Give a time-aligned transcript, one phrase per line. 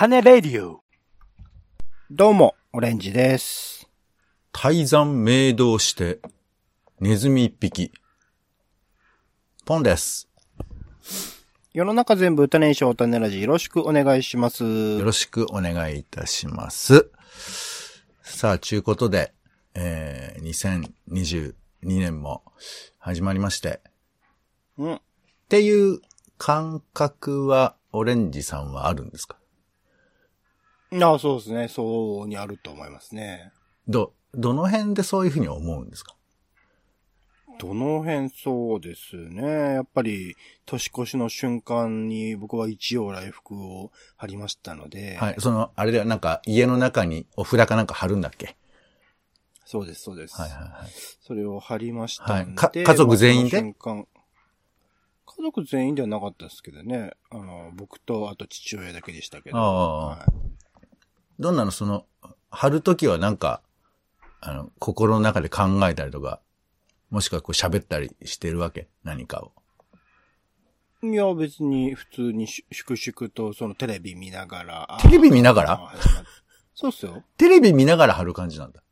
[0.00, 0.84] 種レディオ。
[2.08, 3.88] どうも、オレンジです。
[4.52, 6.20] 泰山明道して、
[7.00, 7.90] ネズミ一匹。
[9.64, 10.28] ポンです。
[11.74, 14.62] 世の中全部歌年賞種ラジよろしくお願いします。
[14.62, 17.10] よろしくお願いいたします。
[18.22, 19.32] さあ、ちゅうことで、
[19.74, 22.44] えー、2022年も
[23.00, 23.80] 始まりまして、
[24.76, 24.94] うん。
[24.94, 25.00] っ
[25.48, 26.00] ていう
[26.36, 29.37] 感覚は、オレンジさんはあるんですか？
[30.92, 31.68] ああ、そうですね。
[31.68, 33.52] そうにあると思いますね。
[33.86, 36.14] ど、どの辺でそういうふうに思うんですか？
[37.58, 39.42] どの辺そうですね。
[39.74, 45.34] やっぱり、年越しの瞬間に僕は一応来福を貼りましたので、はい。
[45.38, 48.56] その、あれではなんか家の中にお札かなんか貼るんだっけ？
[49.64, 50.40] そうです、そうです。
[50.40, 50.90] はいはいはい。
[51.20, 53.58] それを貼りましたはいか家族全員で？
[53.58, 54.06] 瞬間
[55.26, 57.12] 家族全員ではなかったですけどね。
[57.30, 59.58] あの、僕とあと父親だけでしたけど。
[59.58, 60.47] ああはい
[61.38, 62.04] どんなのその、
[62.50, 63.62] 貼るときはなんか、
[64.40, 66.40] あの、心の中で考えたりとか、
[67.10, 68.88] もしくはこう喋ったりしてるわけ？
[69.02, 69.52] 何かを。
[71.02, 74.98] いや、別に普通にし粛々とそのテレビ見ながら。
[75.00, 75.92] テレビ見ながら？
[76.74, 77.22] そうっすよ。
[77.36, 78.82] テレビ見ながら貼る感じなんだ。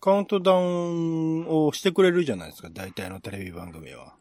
[0.00, 4.14] カウントダウンをしてくれるじゃないですか、大体のテレビ番組は。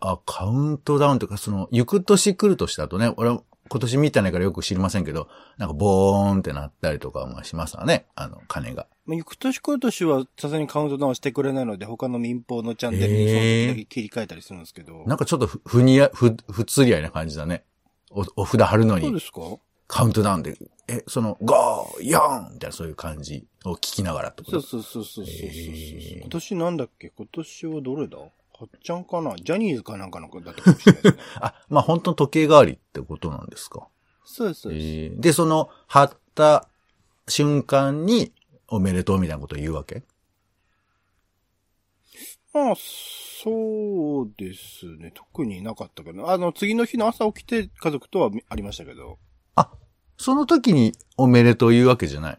[0.00, 8.06] あ、カウントダウンとか、その、行く年来る年だとね、俺は今年見てないからよく知りませんけど、なんかボーンってなったりとかもしますわね。
[8.16, 8.88] あの、鐘が。
[9.06, 13.34] まあ、行く年来る年はさすがにカウントダウンしてくれないので、他の民放のチャンネルにそ
[13.72, 15.04] の時切り替えたりするんですけど。
[15.06, 17.62] なんかちょっとふ、ふにや、ふ、ふつり合いな感じだね。
[18.10, 19.40] お、お札貼るのに、そうですか？
[19.86, 20.56] カウントダウンで、
[20.88, 22.54] え、その、ゴー、ヨーン!
[22.54, 24.60] みたいなそういう感じを聞きながらってこと？
[24.60, 26.20] そうそうそうそうそうそう、へー。
[26.20, 27.10] 今年なんだっけ？
[27.10, 28.18] 今年はどれだ？
[28.60, 29.34] はっちゃんかな？
[29.36, 31.22] ジャニーズかなんかのだったかもしれないですね。
[31.40, 33.88] あ、まあ、本当の時計代わりってことなんですか？
[34.24, 34.86] そうです、そうです。
[34.86, 36.68] えーで、その、貼った
[37.28, 38.32] 瞬間に、
[38.68, 40.02] おめでとうみたいなことを言うわけ？
[42.52, 45.12] まあ、そうですね。
[45.14, 49.18] 特になかったけど、あの、次の日の朝起きて家族とはありましたけど。
[49.54, 49.70] あ、
[50.18, 52.38] その時におめでとう言うわけじゃない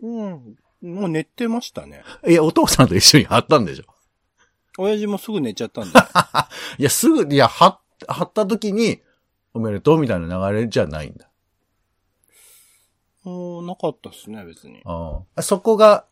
[0.00, 0.56] うん。
[0.82, 2.02] もう寝てましたね。
[2.22, 3.84] のいや、お父さんと一緒に貼ったんでしょ
[4.78, 5.98] 親父もすぐ寝ちゃったんで。
[6.78, 9.00] いや、すぐ、いや、貼っ、貼った時に、
[9.54, 11.30] おめでとうみたいな流れじゃないんだ。
[13.24, 14.82] もうなかったっすね、別に。
[14.84, 16.06] ああそこが、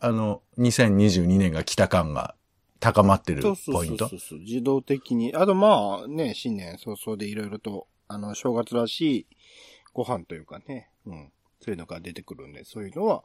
[0.00, 2.34] あの、2022年が来た感が
[2.80, 4.38] 高まってるポイントそうそうそう。
[4.40, 5.34] 自動的に。
[5.34, 9.26] あとまあね、新年早々でいろいろと、あの、正月らしい
[9.92, 11.32] ご飯というかね、うん。
[11.60, 13.22] そういうのが出てくるんで、そういうのは、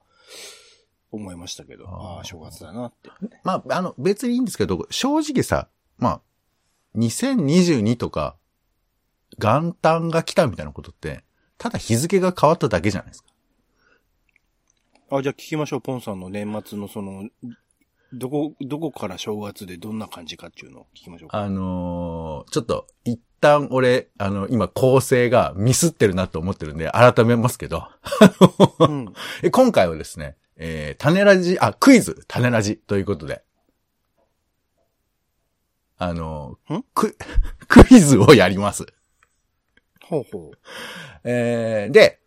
[1.12, 3.10] 思いましたけど、あーあ正月だなって。
[3.44, 5.68] まあ、あの、別にいいんですけど、正直さ、
[5.98, 6.22] まあ、
[6.98, 8.38] 2022とか、
[9.38, 11.24] 元旦が来たみたいなことって、
[11.58, 13.30] ただ日付が変わっただけじゃないですか。
[15.12, 17.30] あ、じゃあ聞きましょう、ポンさんの年末のその、
[18.14, 21.38] どこ、どこから正月でどんな感じかっていうのを聞きましょうか。
[21.38, 27.88] あのーちょっと、一旦俺、あの、今構成がミスってるなと思ってるんで、改めますけど、
[28.80, 29.14] うん。
[29.44, 33.42] え今回はですね、えー、種ラジ、あ、クイズ、種ラジということで、
[35.98, 36.60] あの
[36.94, 37.18] ク、
[37.68, 38.86] クイズをやります。
[40.06, 40.58] ほうほう。
[41.24, 42.20] えー、で、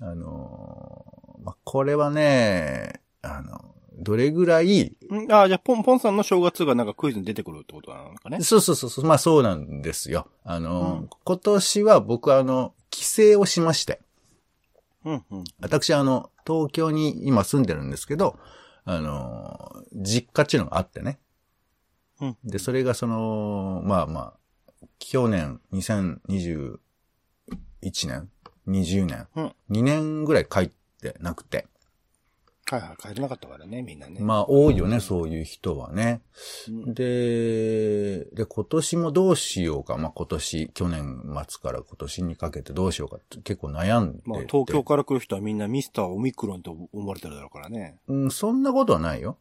[0.00, 8.40] あのーまあ、これはね、あの、どれぐらい、んあ、じゃあ、ポン、ポンさんの正月がなんかクイズに出てくるってことなのかね？
[8.40, 10.28] そうそうそうそう、まあそうなんですよ。
[10.44, 13.04] あのーうん今年は僕はあの、帰
[13.34, 14.00] 省をしまして、
[15.04, 15.44] うん、うん。
[15.60, 18.38] 私あの、東京に今住んでるんですけど、
[18.84, 21.18] あのー実家っていうのがあってね。
[22.20, 26.78] うんで、それがその、まあまあ、去年、2021
[28.06, 28.30] 年
[28.66, 30.70] ?20 年、うん2年ぐらい帰っ
[31.00, 31.66] てなくて。
[32.72, 34.18] はいはい、帰れなかったからね、みんなね。
[34.20, 36.22] まあ多いよね、そういう人はね。
[36.68, 39.98] うんで、で、今年もどうしようか。
[39.98, 44.24] まあ今年、去年末から今年にかけてどうしようかって結構悩んでて。
[44.24, 47.98] まあ、東京から来る人はみんなミスターオミクロンと思われてるだろうからね。
[48.08, 49.36] うん、そんなことはないよ。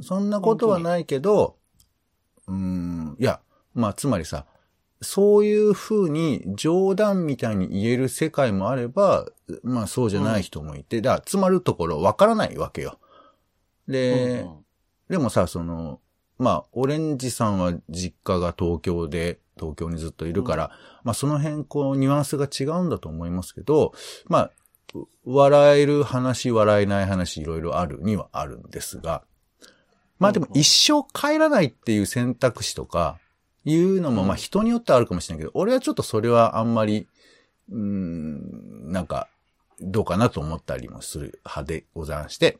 [0.00, 1.56] そんなことはないけど、
[2.46, 3.40] うん、いや、
[3.74, 4.46] まあつまりさ、
[5.00, 9.26] そういう風に冗談みたいに言える世界もあれば、
[9.62, 12.98] まあそうじゃない人もいて、だからつまるところわからないわけよ。
[13.88, 14.64] で、うんうん。
[15.08, 16.00] でもさ、その、
[16.38, 20.70] まあ、オレンジさんは実家が東京で、東京にずっといるから、
[21.02, 23.92] まあその辺、こう、ニュアンスが違うんだと思いますけど、
[24.26, 24.50] まあ、
[24.94, 29.22] う笑える話、笑えない話、いろいろあるにはあるんですが、
[30.18, 33.18] まあでも一生帰らないっていう選択肢とか、
[33.66, 37.06] いうのも、まあ人によってはあるかもしれないけど、俺はちょっとそれはあんまり、
[37.70, 39.28] うーん、なんか、
[39.80, 42.58] どうかなと思ったりもする派でございまして、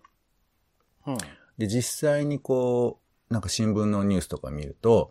[1.07, 1.17] うん。
[1.57, 2.99] で、実際にこ
[3.31, 5.11] う、なんか新聞のニュースとか見ると、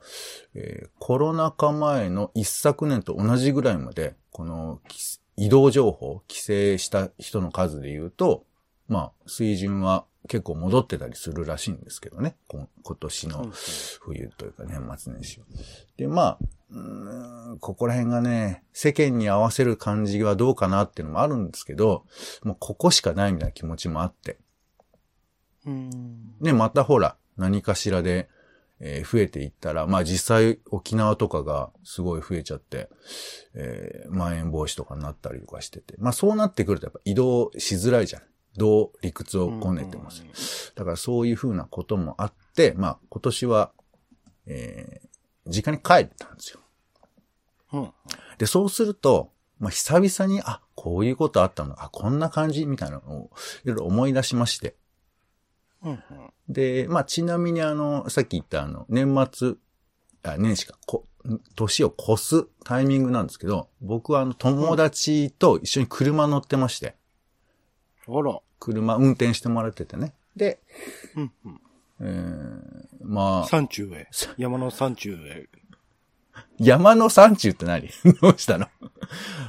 [0.53, 6.43] えーコロナ禍前の一昨年と同じぐらいまで、このき移動情報、帰省
[6.77, 8.45] した人の数で言うと、
[8.87, 12.35] まあ、水準は結構戻ってたりするらしいんですけどね。
[12.47, 13.51] こ今年の
[14.01, 15.45] 冬というか年末年始は。
[15.97, 16.39] で、まあ、
[16.71, 22.05] うーんここら辺がね、世間に合わせる感じはどうかなっていうのもあるんですけど、
[22.43, 24.37] もうここしかないみたいな気持ちもあって。
[25.65, 26.35] うん。
[26.39, 28.29] ね、またほら、何かしらで、
[28.79, 32.89] えー増えていったら、まあ実際沖縄とかがすごい増えちゃって、
[33.53, 38.21] えーまん延防止とかになったりとかしてて、まあそうなってくるとやっぱ移動しづらいじゃん。
[38.57, 40.23] どう理屈をこねてもさ
[40.75, 43.71] だからそういうふうなこともあって、まあ今年は、
[44.45, 45.05] えー
[45.47, 46.59] 実家に帰ったんですよ。
[47.73, 47.93] うん。
[48.37, 53.31] で、そうすると、まあ久々に、あ、こういうことあったの、あ、こんな感じみたいなのを
[53.63, 54.75] いろいろ思い出しまして、
[55.83, 55.91] うん。
[55.91, 55.99] うん。
[56.49, 59.53] で、まあ、ちなみにあの、さっき言ったあの、年末、
[60.23, 61.05] あ、年始か、こ、
[61.55, 66.95] 年を越すタイミングなんですけど、僕はあの、友達と一緒に車乗ってまして、
[68.07, 68.39] あら。
[68.59, 70.13] 車運転してもらっててね。
[70.35, 70.59] で、
[71.15, 71.31] うん。
[71.45, 71.61] うん。
[72.01, 74.07] えー、まあ、山中へ。
[74.37, 75.47] 山の山中へ。
[76.57, 77.89] 山の山中って何？
[78.21, 78.67] どうしたの？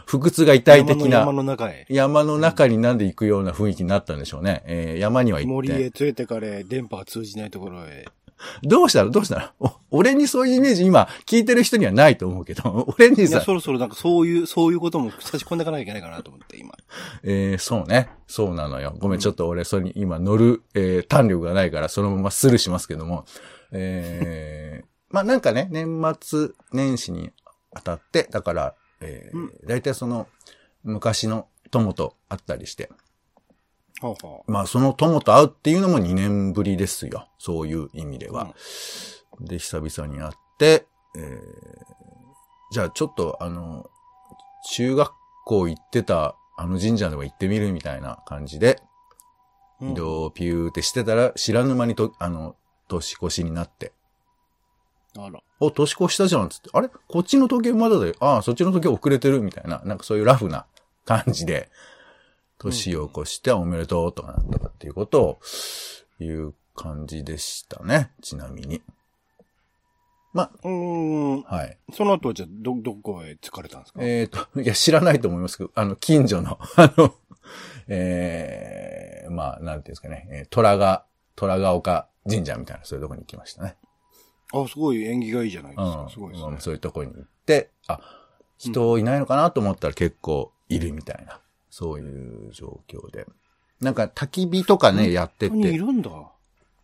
[0.07, 1.87] 腹痛が痛い的山の山な、の中へ。
[1.89, 4.63] 山の中になんで行くような雰囲気になったんでしょうね。
[4.67, 6.05] えー、山には行っ森へて。
[6.05, 8.07] 連れてかれ、電波が通じないところへ。
[8.63, 9.11] どうしたの？
[9.11, 9.69] どうしたの？
[9.69, 16.75] お 俺にそういうイメージ今聞いてる人にはないと思うけど、 俺にさいや、、そろそろなんかそういう、そういうことも差し込んでいかなきゃいけないかなと思って、今。
[17.23, 18.11] えー、そうね。
[18.27, 18.95] そうなのよ。
[18.99, 23.25] ごめん、ちょっと俺、それに今乗る、えー、弾力がないから、そのままスルーしますけども。
[23.73, 27.33] えー、まあなんかね、年末年始に
[27.73, 30.27] あたって、だから、えーうん大体その、
[30.83, 32.91] 昔の友と会ったりして、
[34.47, 37.29] まあその友と会うっていうのも2年ぶりですよ。
[37.39, 38.55] そういう意味では。
[39.41, 41.41] で、久々に会って、えー、
[42.73, 43.89] じゃあちょっとあの、
[44.73, 45.13] 中学
[45.45, 48.81] 校行ってたあの神社でも行ってみるみたいな感じで、
[49.81, 52.57] うん移動をピューってしてたら、知らぬ間にと、あの、
[52.89, 53.93] 年越しになって、
[55.19, 55.41] あら。
[55.61, 56.89] お、年越したじゃんっつって、あれ？
[56.89, 58.15] こっちの時計まだだよ。
[58.21, 60.65] ああ、そっちの時計遅れてるみたいな、なんかそういうラフな
[61.05, 61.69] 感じで、
[62.59, 65.41] 年を越しておめでとうとかなったかっていうことを、
[66.21, 68.11] いう感じでしたね。
[68.23, 68.83] ちなみに。
[70.33, 71.45] まうーん。
[71.49, 71.79] あ、はい。
[71.93, 74.01] その後はじゃあ、ど、どこへ疲れたんですか？
[74.03, 77.15] えっ、と、 いや、知らないと思いますけど、あの、近所の、 あの、
[77.89, 81.05] ええまあ、なんていうんですかね、えー虎が、
[81.37, 83.77] 虎が丘神社みたいな、そういうとこに行きましたね。
[84.53, 86.01] あ、すごい縁起がいいじゃないですか。
[86.03, 86.11] うん。
[86.11, 86.61] すごいですねまあ。
[86.61, 88.01] そういうとこに行って、あ、
[88.59, 91.41] 人いないのかなと思ったら結構いるみたいな、
[91.79, 93.27] そういう状況で。
[93.83, 95.85] なんか焚き火とかね、やって本当にいて。
[95.85, 96.11] るんだ。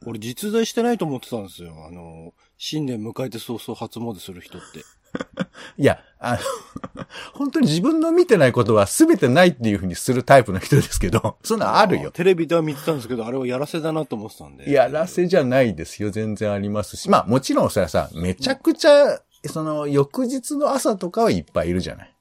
[0.04, 1.72] 俺実在してないと思ってたんですよ。
[1.88, 4.80] あの、新年迎えて早々初詣する人って。
[5.80, 12.10] いや、あの、 本当に自分の見てないことは全てないっていうふうにするタイプの人ですけど、 そんなのあるよ。
[12.10, 14.70] テレビでは見てたんですけど、あれはやらせだなと思ってたんで。
[14.70, 16.10] やらせじゃないですよ。
[16.10, 17.08] 全然ありますし。
[17.08, 22.12] まあもちろんそれはさ、めちゃくちゃ、その翌日の朝とかはいっぱいいるじゃない。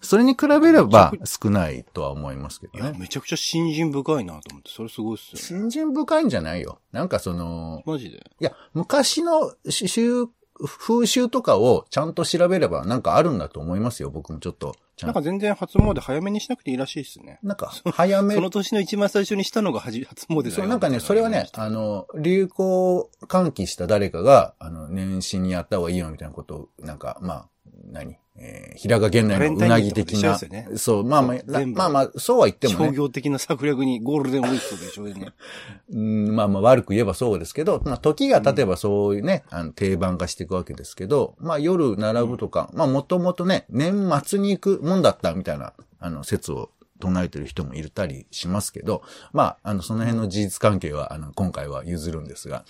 [0.00, 2.96] それに比べれば少ないとは思いますけどね。
[2.98, 5.40] めちゃくちゃ信心深いなと思って、それすごいっすよね。
[5.40, 6.78] 信心深いんじゃないよ。
[6.92, 8.18] なんかその、マジで？
[8.40, 10.26] いや、昔のし習
[10.62, 14.10] 風習とかをちゃんと調べればなんかあるんだと思いますよ。
[14.10, 14.74] 僕もちょっと。
[15.02, 17.38] なんか全然初詣早めにしなくていいらしいっすね。
[17.42, 20.54] なんか、早めその年の一番最初にしたのがはじ初詣だよ。
[20.54, 27.48] そう、なんかね、それはね、あの、流行喚起した誰かが、あの、年始にやった方がいいよみたいなことを、なんか、まあ、
[27.84, 28.18] 何？
[28.42, 30.38] えー、平賀源内のうなぎ的な。
[30.38, 30.68] ね。
[30.76, 35.32] そう、まあまあ、まあまあ、そうは言っても商ね、業的な策略にゴールデンウィークと一緒でね。
[35.92, 52.64] うん、まあまあ悪く言えばそうですけど、まあ時が経てばそういうね、あの定番化していくわけですけど、まあ夜並ぶとか、まあもともとね、年末に行くもんだったみたいな、あの、説を唱えてる人もいたりしますけど、まあ、あの、その辺の事実関係は、あの、今回は譲るんですが、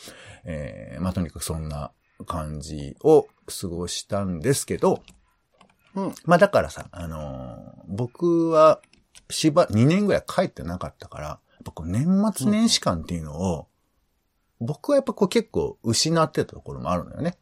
[0.44, 1.90] えー、まあとにかくそんな
[2.24, 3.26] 感じを
[3.60, 5.02] 過ごしたんですけど、
[5.94, 6.14] うん。
[6.24, 8.80] まあだからさ、あのー僕は、
[9.28, 13.66] しば、2年ぐらい帰ってなかったから、やっぱこう年末年始感っていうのを、
[14.60, 17.36] 僕はやっぱこう結構失ってたところもあるのよね。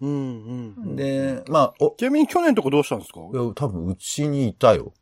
[0.00, 0.96] うんうんうん。
[0.96, 3.20] で、まあ、お、ちなみに去年とかどうしたんですか？
[3.20, 4.94] いや、多分うちにいたよ。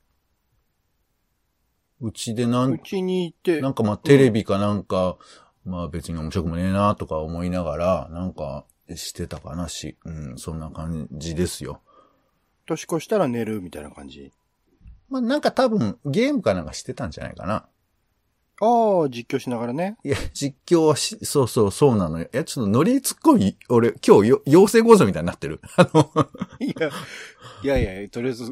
[2.00, 5.16] うちでなんうちにいて、なんかまあテレビかなんか、
[5.68, 11.80] まあ別に面白くもねえなとか思いながら、なんかしてたかなし、うん、そんな感じですよ。
[12.66, 14.32] 年越したら寝るみたいな感じ？
[15.08, 17.66] まあ、なんか多分ゲームかなんかしてたんじゃないかな。
[18.60, 19.96] ああ、実況しながらね。
[20.02, 22.24] いや、実況はし、そうそう、そうなのよ。
[22.24, 25.60] いや、ちょっとノリ突っ込み、俺、今日よ、養成講座みたいになってる。
[25.76, 26.10] あの、
[26.58, 26.74] い
[27.62, 28.50] や、いやいや、とりあえず、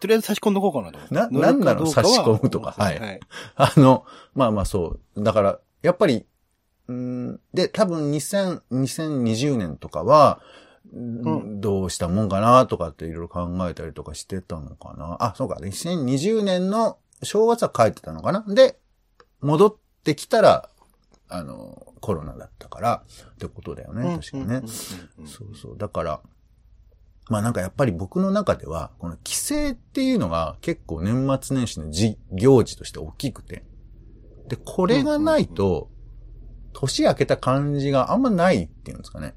[0.00, 1.14] とりあえず差し込んどこうかなと。
[1.14, 3.20] ななんなの差し込むとかはいはい。
[3.54, 4.04] あの、
[4.34, 5.22] まあまあそう。
[5.22, 6.26] だから、やっぱり、
[6.88, 10.40] うんで、多分2000、2020年とかは、
[10.94, 15.16] んどうしたもんかなとかっていろいろ考えたりとかしてたのかな。
[15.20, 15.56] あ、そうか。
[15.60, 18.44] 2020年の正月は帰ってたのかな。
[18.46, 18.78] で、
[19.40, 20.68] 戻ってきたら、
[21.28, 24.18] あの、コロナだったから、ってことだよね。
[24.22, 24.62] 確かね。
[25.26, 25.78] そうそう。
[25.78, 26.20] だから、
[27.30, 33.64] まあなんかやっぱり僕の中では、この帰省っていうのが結構年末年始のじ行事として大きくて。
[34.48, 35.88] で、これがないと、
[36.74, 39.34] 年明けた感じがあんまないっていうんですかね。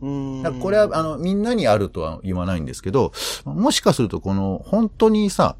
[0.00, 3.12] うんこれは、あの、みんなにあるとは言わないんですけど、
[3.44, 5.56] もしかするとこの、本当にさ、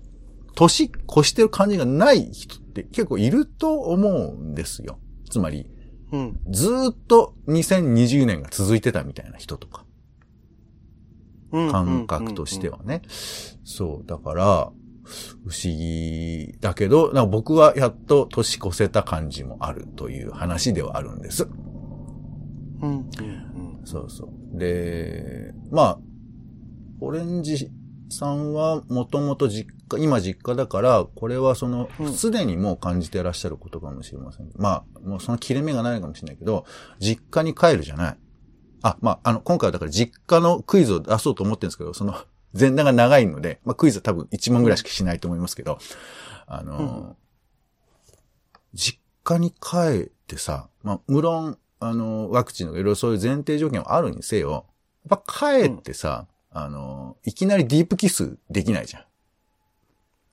[0.54, 4.99] 年越してる感じがない人って結構いると思うんですよ。
[5.31, 5.71] つまり、
[6.11, 6.40] うん。
[6.50, 9.85] ずーっと2020年が続いてたみたいな人とか。
[11.52, 12.69] うん感覚として。
[12.69, 13.02] はね。
[13.64, 14.07] そう。
[14.07, 14.73] だから、
[15.04, 21.49] 不思議だけど、なんか僕はやっと年越せた感じもあるという話ではあるんです。
[22.82, 24.59] うんうんうんそうそう。
[24.59, 25.99] で、まあ、
[27.00, 27.68] オレンジ
[28.11, 34.50] さんはもともと実家、今実家だから、これはそのう、んすでにもう感じていらっしゃることかもしれません。
[34.56, 36.64] まあ、もうその切れ目がないかもしれないけど、
[37.00, 38.16] 実家に帰るじゃない。
[38.82, 42.14] あ、まあ、あの、今回はだから実家のクイズを出そうと思ってるんですけど、その、
[42.59, 45.78] 前段が長いので、まあ、クイズは多分1問ぐらいしかしないと思いますけど、
[46.47, 47.16] あの、
[48.75, 54.66] 実家に帰ってさ、まあ、無論、あの、ワクチンとかいろいろそういう前提条件はあるにせよ、
[55.09, 59.02] やっぱ帰ってさ、あの、いきなりディープキスできないじゃん。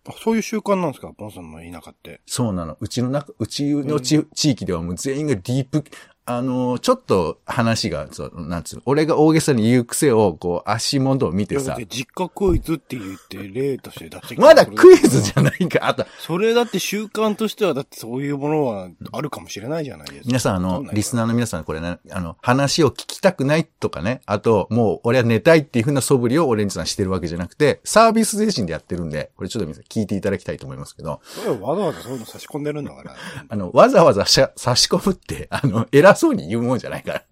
[0.08, 1.12] あそういう習慣なんですか？
[1.16, 2.22] ボンさんの田舎って。
[2.26, 2.78] そうなの。
[2.80, 5.84] うちの中、うちのち、地域ではもう全員がディープ、
[6.30, 15.88] あの、ちょっと話が、そう、なんつうの、俺が大げさに言う癖を、こう、足元を見てさ実家クイズって言って例として出して まだクイズじゃないか。
[15.88, 20.24] あと、それだって習慣としては、だってそういうものはあるかもしれないじゃないですか。
[20.28, 33.16] 皆さん、あのリスナーの皆さん、これね、あの、話を聞きたくないとかね、あと、もう、俺は寝たいっていう風な素振りをオレンジさんしてるわけじゃなくて、サービス精神でやってるんで、これちょっと皆さん聞いていただきたいと思いますけど、それはわざわざそういうの差し込んでるんだから。
[33.50, 37.24] あの、わざわざ差し込むって、あの、偉そうに言うもんじゃないから。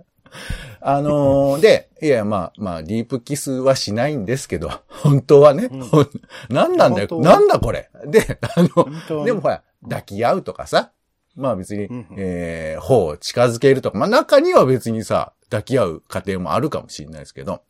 [0.82, 5.82] あのー で、いや、まあ、まあ、ディープキスはしないんですけど、 本当はね、うん。
[6.50, 7.90] なんなんだよ、なんだこれ。
[8.06, 10.92] で、あの、でもほら、抱き合うとかさ、
[11.36, 12.08] まあ別に、うんうん。
[12.18, 17.62] えー、頬を近づけるとか、まあ中には別にさ、抱き合う過程もあるかもしれないですけど、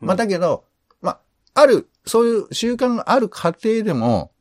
[0.00, 0.64] まあだけど、
[1.00, 1.20] まあ、
[1.54, 4.32] ある、そういう習慣がある過程でも、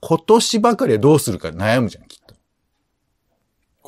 [0.00, 2.23] 今年ばかりはどうするか悩むじゃん、きっと。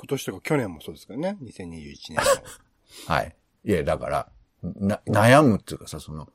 [0.07, 1.37] 今年とか去年もそうですからね。
[1.43, 2.23] 2021年の。
[3.13, 3.37] はい。
[3.65, 4.29] いや、だから、
[4.63, 6.29] な、悩むっていうかさ、その、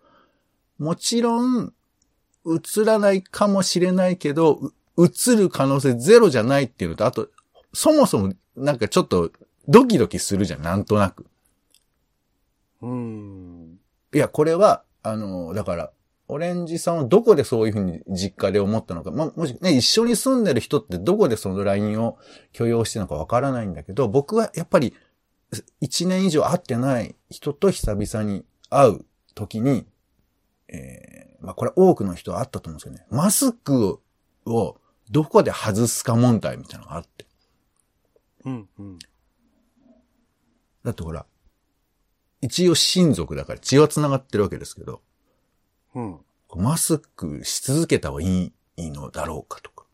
[0.78, 1.74] もちろん、
[2.46, 4.60] 映らないかもしれないけど、
[4.98, 7.30] う映る可能性ゼロじゃないっていうのと、あと、
[7.74, 9.32] そもそも、なんかちょっと、
[9.70, 11.26] ドキドキするじゃん、なんとなく。
[12.82, 13.80] うーん。
[14.14, 15.92] いや、これは、あの、だから、
[16.32, 22.18] オレンジさんはどこでそういうふうに実家で思ったのか、まあ、もしね、一緒に住んでる人ってどこでその LINE を
[22.54, 24.94] 許容してるのかわからないんだけど、僕はやっぱり、
[25.82, 29.86] 一年以上会ってない人と久々に会う時に、
[30.70, 34.00] えー、まあ、これ多くの人はあったと思うんですけどね、マスク
[34.46, 34.78] を
[35.10, 37.26] どこで外すか問題みたいなのがあって。
[38.46, 39.00] うん、うん。
[40.86, 41.26] だってほら、
[42.40, 45.02] 一応親族だから血は繋がってるわけですけど、
[45.96, 46.20] うん。
[46.56, 49.86] マスクし続けた方がいいいいのだろうかとか。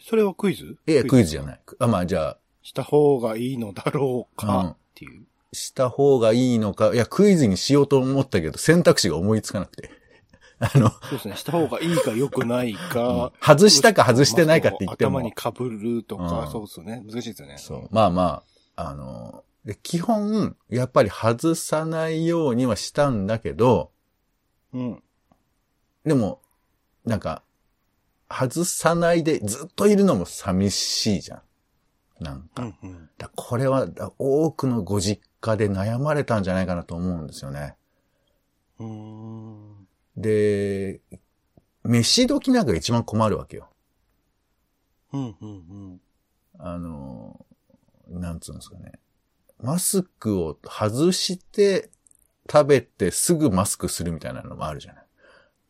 [0.00, 0.76] それはクイズ？
[0.86, 1.46] いや、クイズじゃい。
[1.46, 1.60] ない。
[1.78, 5.24] あ、まあじゃあ、した方がいいのだろううんかっていう。
[5.52, 9.90] した方がいいのか、いや、クイズにしようと思ったけど、選択肢が思いつかなくて。
[10.58, 11.36] あの、そうですね。
[11.36, 13.32] した方がいいか良くないか。
[13.40, 17.02] 外したか外してないかって言っても頭に被るとか、うんそうですよね。
[17.06, 17.58] 難しいですよね。
[17.58, 17.88] そう。
[17.90, 18.42] まあま
[18.74, 23.90] あ、あの、で基本、やっぱり外さないようにはしたんだけど、
[24.76, 25.02] うん。
[26.04, 26.40] でも、
[27.04, 27.42] なんか、
[28.28, 31.36] 外さないでずっといるのも寂しいじゃ
[32.20, 32.24] ん。
[32.24, 32.62] なんか。
[32.62, 33.10] うん、うん。
[33.16, 37.76] だこれはだ多くのご実家で悩まれたんじゃないかなと思うんですよね。
[38.78, 39.88] うーん。
[40.16, 41.00] で、
[41.84, 43.70] 飯時なんかが一番困るわけよ。
[45.12, 46.00] うん、うん、
[46.58, 47.46] あの、
[48.08, 48.92] なんつうんですかね。
[49.58, 51.90] マスクを外して
[52.50, 55.04] 食べてすぐマスクするみたいなのもあるじゃない。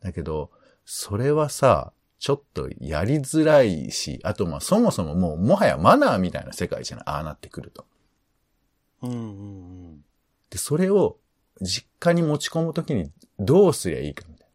[0.03, 0.51] だけど、
[0.85, 7.05] それはさ、ちょっとやりづらいし、あとまあそもそももうもはやマナーみたいな世界じゃない？
[7.07, 7.85] ああなってくると。
[9.03, 9.23] うんうんう
[9.93, 10.05] ん。
[10.49, 11.19] で、それを
[11.61, 14.53] 実家に持ち込むときにどうすりゃいいかみたいな。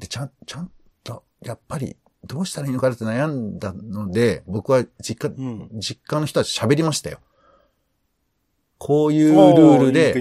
[0.00, 0.70] で、ちゃん、ちゃん
[1.02, 5.46] と、やっぱりどうしたらいいのかって悩んだので、僕は実家、う
[5.76, 5.80] ん。
[5.80, 7.20] 実家の人たち喋りましたよ。
[8.78, 10.14] こういうルールで。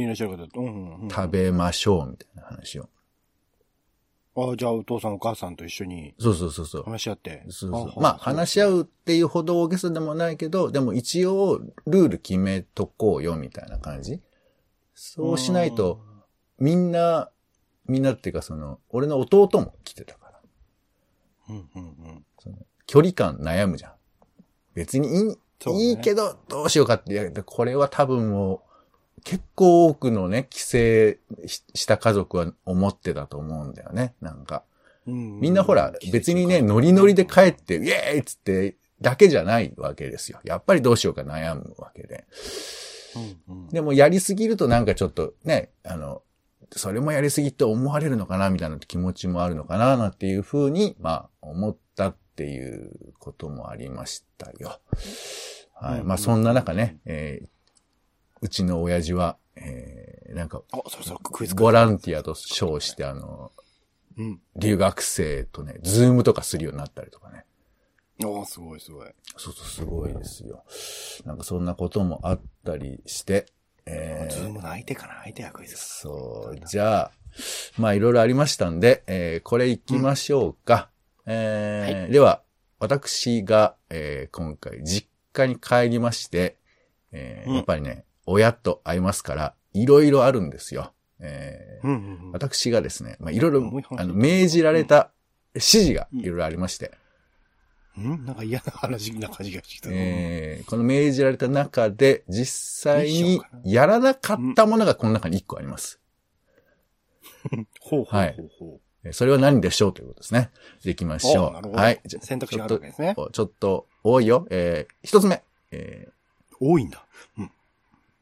[1.10, 2.90] 食べましょうみたいな話を。
[4.36, 6.84] ああ、じゃあお父さんお母さんと一緒にそうそうそうそう。
[6.84, 7.44] 話し合って。
[7.50, 8.02] そうそう。
[8.02, 8.78] まあ話し合う。
[8.80, 14.22] うっていうほど大げさでもないけど、でも一応ルール決めとこうよみたいな感じ。
[14.94, 16.02] そうしないと、
[16.60, 17.30] みんな、
[17.86, 20.42] みんなっていうかその、俺の弟も来てたから、
[21.50, 22.26] うんうんうん。
[22.40, 23.92] その距離感悩むじゃん。
[24.76, 25.36] 別にいい、
[25.66, 27.32] いいけど、どうしようかって。
[27.46, 28.62] これは多分も
[29.18, 30.68] う、結構多くのね、帰省
[31.48, 34.14] しした家族は思ってたと思うんだよね。
[34.22, 34.64] なんか。
[35.08, 40.40] うんみんなほら、別にね、ノリノリで帰って、イエーイっつって、だけじゃないわけですよ。
[40.44, 42.26] やっぱりどうしようか悩むわけで。
[43.72, 46.22] でもやりすぎるとなんかちょっとね、あの、
[46.72, 51.80] それもやりすぎって思われるのかなみたいな気持ちもあるのかななんていうふうに、まあ、思った
[52.38, 54.79] っていうこともありましたよ。
[55.74, 56.01] はい。
[56.01, 57.48] うんまあ、そんな中ね、えー
[58.39, 63.51] うちの親父は、えーなんか、あ、そろそろクイズボランティアと称して、あの、
[64.15, 64.39] うん。
[64.56, 67.46] 留学生とね、ズームとかするようになったりとかね。
[68.24, 69.08] ああ、すごいすごい。
[69.38, 70.63] そうそう、すごいですよ。
[71.25, 73.48] なんかそんなこともあったりして、
[73.88, 75.75] えーズームの相手かな相手はクイズ。
[75.77, 77.12] そう、じゃあ、
[77.79, 80.91] まあいろいろありましたんで、えーこれ行きましょうか。
[81.27, 82.41] えーでは、
[82.79, 86.57] 私が、えー今回実家に帰りまして、
[87.12, 87.55] えーうん。
[87.57, 90.93] やっぱりね、親と会いますから、いろいろあるんですよ。
[91.19, 92.31] えーうんうんうん。
[92.31, 95.12] 私がですね、まあいろいろあの、命じられた
[95.53, 96.91] 指示がいろいろありまして、
[97.97, 98.25] うん。
[98.25, 99.89] なんか嫌な話な感じがしてきた。
[99.91, 105.99] えーこの命じられた中で、実際にやらなかったものがこの中に1個あります。
[107.82, 108.49] ほうほうはいほう。
[108.60, 110.50] ほえーそれは何でしょうということですね。
[110.84, 111.48] で行きましょう。
[111.48, 112.02] おなるほどはい。
[112.04, 112.10] う。
[112.22, 113.13] 選択肢があるわけですね。
[113.15, 114.48] ちょっと、ちょっと多いよ。
[114.50, 115.43] えー一つ目。
[115.72, 116.08] え
[116.60, 117.06] 多いんだ。
[117.38, 117.50] ー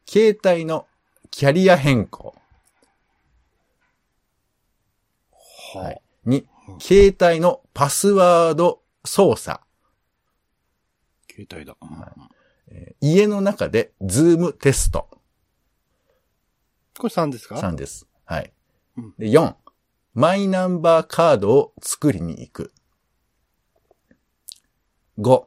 [0.06, 0.86] 携帯の
[1.30, 2.34] キャリア変更。
[5.74, 6.00] ははい。
[6.24, 9.60] にうん、携帯のパスワード操作。
[11.30, 11.76] 携帯だ。
[11.80, 11.88] うん
[12.68, 15.08] えー家の中でズームテスト。
[16.98, 18.06] これ3ですか？3です。
[18.24, 18.52] はい
[18.96, 19.14] うん。
[19.18, 19.54] で、4、
[20.16, 22.72] マイナンバーカードを作りに行く。
[25.18, 25.44] 5、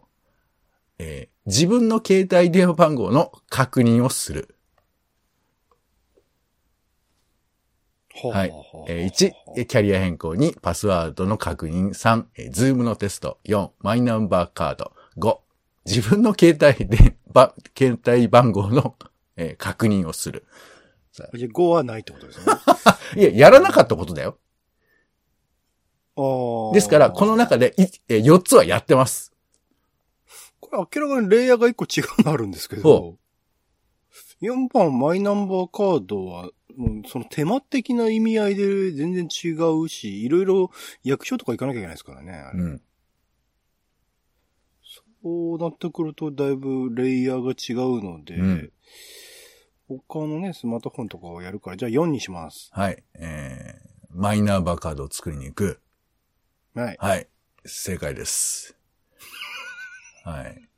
[1.00, 4.56] えー自分の携帯電話番号の確認をする。
[8.32, 8.52] はい
[8.88, 15.38] えー1、えーキャリア変更2、パスワードの確認3、えーズームのテスト4、マイナンバーカード5、
[15.88, 18.94] 自分の携帯で、ば、携帯番号の、
[19.36, 20.46] えー確認をする。
[21.12, 22.54] じゃあ5はないってことですね。
[23.18, 24.38] いや、やらなかったことだよ。
[26.74, 29.34] ですから、この中でい、えー4つはやってます。
[30.60, 33.18] これ明らかにレイヤーが1個違うのあるんですけどほ、
[34.42, 36.50] 4番マイナンバーカードは、
[37.08, 39.50] その手間的な意味合いで全然違
[39.84, 40.72] うし、いろいろ
[41.04, 42.52] 役所とか行かなきゃいけないですからね。
[42.54, 42.82] うん。
[45.16, 48.72] そうなってくるとだいぶレイヤーが違うので、うん
[50.08, 52.70] 他のね、スマートフォンとかをやるから、じゃあ4にします。
[52.74, 53.04] はい。
[53.16, 55.82] えー、マイナンバーカードを作りに行く。
[56.74, 56.98] はい。
[57.00, 57.28] はい。
[57.66, 58.76] 正解です。
[60.24, 60.70] はい。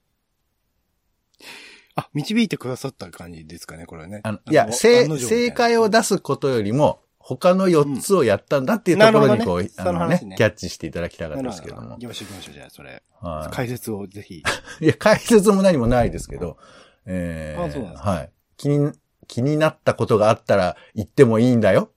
[1.95, 4.21] あ、導いてくださった感じですかね、これはね。
[4.23, 11.43] あの、いや、案正、正解を出すことよりも、他の4つをやったんだっていうところにこう、うんねあのその話ねキャッチしていただきたかった。
[11.43, 11.97] ですけども行。
[11.97, 13.03] きましょう行きましょう、じゃあ、それ。
[13.19, 14.37] は解説をぜひ。
[14.39, 14.43] い。
[14.83, 16.57] いや、解説も何もないですけど、
[17.05, 18.31] えー、あそうなんですかはい。
[18.57, 18.91] 気に、
[19.27, 21.91] 気になったことがあったら言ってもいいんだよ。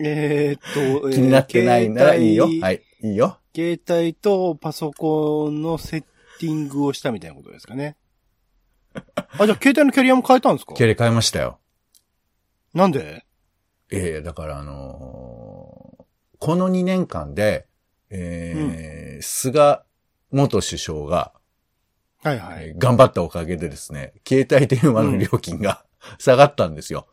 [0.00, 0.58] えー
[1.00, 2.48] っと、気になってないならいいよ。
[2.60, 2.82] はい。
[3.02, 3.38] いいよ。
[3.54, 6.00] 携帯とパソコンのセッ
[6.38, 7.96] ティングをしたみたいなことですかね。
[8.94, 10.74] あ、じゃあ携帯のキャリアも変えたんですか？
[10.74, 11.58] キャリア変えましたよ。
[12.74, 13.24] なんで？
[13.90, 16.04] ええだからあのー
[16.40, 17.66] この2年間で、
[18.10, 19.80] えー菅
[20.30, 21.32] 元首相が、
[22.22, 22.68] はいはい。
[22.68, 25.84] えー頑張ったおかげでですね、携帯電話の料金が
[26.20, 27.08] 下がったんですよ。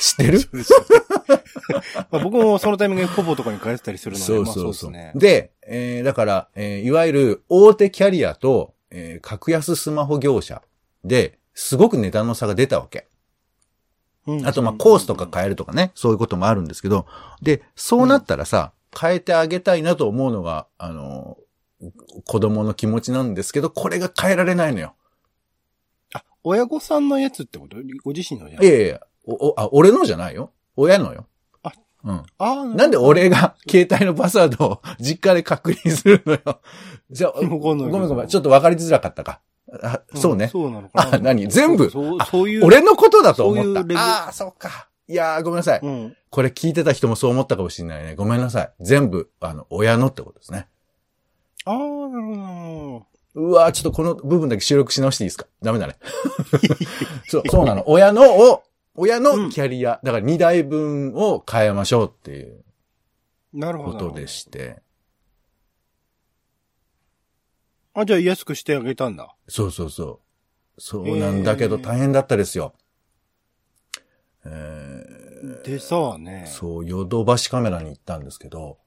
[0.00, 0.40] 知ってる？
[2.10, 4.92] 僕もそのタイミングでコボとかに変えてたりするので、そうまあそうそう。
[4.92, 5.12] ですね。
[5.14, 10.62] で、えーだから、えーいわゆる大手キャリアと、えー格安スマホ業者
[11.04, 13.06] で、すごく値段の差が出たわけ。
[14.26, 17.06] うんあと、まあ、コースとか変えるとかね、そういうこともあるんですけど、
[17.42, 21.38] で、そうなったらさ、変えてあげたいなと思うのが、あの、
[22.26, 24.94] 子供の気持ちなんですけど、これが変えられないのよ。
[26.14, 27.76] あ、親御さんのやつってこと？
[28.04, 29.00] ご自身のやいやいや
[29.34, 30.52] おおあ、俺のじゃないよ。
[30.76, 31.26] 親のよ。
[31.62, 31.72] あ、
[32.04, 32.76] うん。
[32.76, 36.60] なんで俺が携帯のパスワードを 実家で確認するのよ。
[37.10, 38.26] じゃあ、ごめんごめん。
[38.28, 39.40] ちょっと分かりづらかったか。
[39.82, 40.48] あそうね。
[40.48, 41.14] そうなのかな。
[41.16, 41.46] あ何？
[41.48, 41.90] 全部？
[41.90, 42.64] そう、あそういう。
[42.64, 44.88] 俺のことだと思ったああ、そうか。
[45.06, 45.80] いやー、ごめんなさい。
[45.82, 46.16] うん。
[46.30, 48.14] これ聞いてた人もそう思ったかもしれないね。
[48.16, 48.72] ごめんなさい。
[48.80, 50.66] 全部、あの、親のってことですね。
[51.64, 51.88] ああ、なる
[52.24, 55.46] ほどうわーちょっとこの部分だけ収録し直していいですか？
[55.62, 55.96] ダメだね。
[57.28, 57.84] そう、そうなの。
[57.88, 58.62] 親のを、
[58.94, 62.64] 親のキャリア、だから2台分を変えましょうっていう。
[63.52, 63.98] なるほど。
[63.98, 64.82] ことでして。
[67.94, 69.34] あ、じゃあ安くしてあげたんだ。
[69.48, 70.20] そうそうそ
[70.76, 70.80] う。
[70.80, 72.74] そうなんだけど大変だったですよ。
[74.46, 75.04] え
[75.64, 76.50] でさあねー、。
[76.50, 78.78] そう、ヨドバシカメラに行ったんですけど、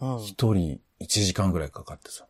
[0.00, 0.18] うん。
[0.20, 2.26] 一人1時間ぐらいかかってさ。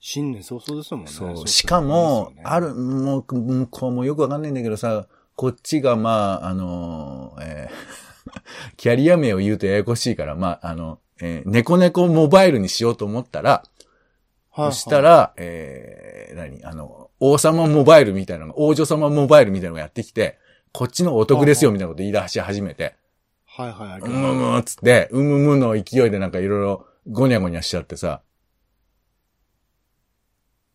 [0.00, 1.10] 新年早々ですもんね。
[1.10, 1.46] そう。
[1.46, 5.06] しかも、ねある、もう、向こうもよくわかんないんだけどさ、
[5.40, 8.00] こっちが、まあ、あの、えー
[8.76, 13.64] キャリア名を言うとややこしいから、まあ、あの、えー、猫猫モバイルにしようと思ったら、
[14.50, 16.62] はいそした、ら、えー、何？
[16.62, 20.36] あの、王様モバイルみたいなのが、王女様モバイルみたいなのがやってきて、
[20.72, 22.94] こっちのお得ですよみたいなこと言い出し始めて、
[23.46, 28.20] はいはい、うむむっつって、うむむの勢いでなんかいろいろゴニャゴニャしちゃってさ、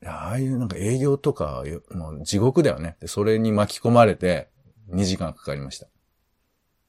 [0.03, 2.97] ああいうなんか営業とか、よもう地獄だよね。
[2.99, 4.49] でそれに巻き込まれて、
[4.91, 5.87] 2時間かかりました。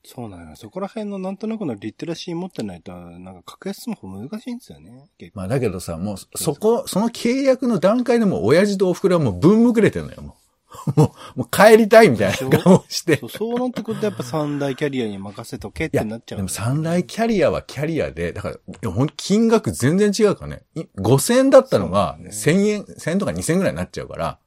[0.05, 0.57] そうなのよ。
[0.57, 5.09] そこら辺のなんとなくのリテラシー持ってないと、なんか格安スマホ難しいんですよね。
[5.35, 10.47] まあだけどさ、もうそこ、その契約の段階でもう親父とお袋はもう分むくれてんのよ、もう。
[10.95, 13.27] もう、もう帰りたいみたいな顔してそ。
[13.27, 16.39] うそうなってくるとやっぱ三大キャリアに任せとけってなっちゃう。
[16.39, 20.63] でも三大キャリアはキャリアで、だから、ほん金額全然違うからね。
[20.75, 24.39] い5000円だったのが、そう1000円、1000円とか2000円ぐらいになっちゃうから。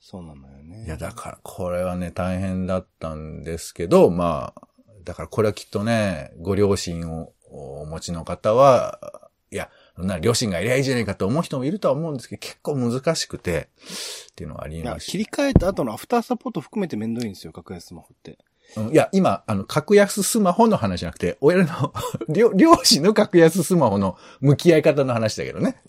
[0.00, 0.59] そうなのよ
[0.90, 4.62] や、だから、これはね、大変だったんですけど、まあ、
[5.04, 8.98] だからこれはきっとね、ご両親をお持ちの方は、
[9.50, 13.68] いや、そんな両親がいりゃいいじゃないかと思う人もいるとは思うんですけど、結構難しくて、
[14.30, 18.38] っていうのはありいや、まし切り替えた後のアフターサポート含めてめんどいんですよ、格安スマホって。
[18.74, 18.80] た。
[18.82, 21.92] うんいや、今、あの、格安スマホの話じゃなくて、親の、
[22.28, 25.82] 両両親の格安スマホの向き合い方の話だけどね。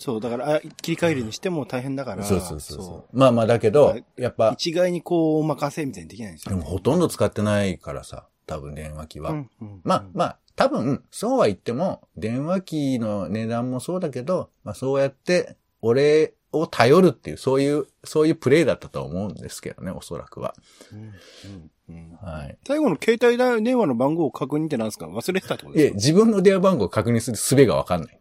[0.00, 2.24] そう、だから、あ切り替えるにしても大変だから。
[2.24, 3.16] そうそうそうそう。
[3.16, 6.58] まあまあだけど、やっぱ、一概にこう、お任せみたいにできないんですよ、ね。
[6.58, 9.30] でもほとんど使ってないからさ、多分電話機は。
[9.30, 20.54] うんうんまあまあ、多分、そうは言っても、電話機の値段もそうだけど、まあそうやって、俺を頼るっていう、そういう、そういうプレイだったと思うんですけどね、おそらくは。
[20.92, 22.56] うんうんはい。
[22.66, 25.06] 最後の携帯電話の番号を確認ってなんですか？
[25.06, 25.96] 忘れてたってこといえ、ですか？
[25.96, 28.19] 自分の電話番号を確認する術がわかんない。